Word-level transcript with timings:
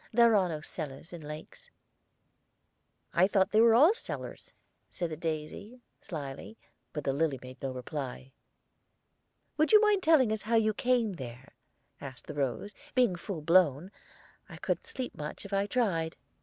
"There 0.11 0.35
are 0.35 0.49
no 0.49 0.61
cellars 0.61 1.13
in 1.13 1.21
lakes." 1.21 1.69
"I 3.13 3.27
thought 3.27 3.51
they 3.51 3.61
were 3.61 3.75
all 3.75 3.93
cellar," 3.93 4.35
said 4.89 5.11
the 5.11 5.15
daisy, 5.15 5.79
slyly; 6.01 6.57
but 6.91 7.03
the 7.03 7.13
lily 7.13 7.37
made 7.43 7.61
no 7.61 7.71
reply. 7.71 8.31
"Would 9.57 9.71
you 9.73 9.79
mind 9.79 10.01
telling 10.01 10.31
us 10.31 10.41
how 10.41 10.55
you 10.55 10.73
came 10.73 11.13
there?" 11.17 11.53
asked 12.01 12.25
the 12.25 12.33
rose. 12.33 12.73
"Being 12.95 13.15
full 13.15 13.41
blown, 13.41 13.91
I 14.49 14.57
couldn't 14.57 14.87
sleep 14.87 15.13
much, 15.13 15.45
if 15.45 15.53
I 15.53 15.67
tried." 15.67 16.15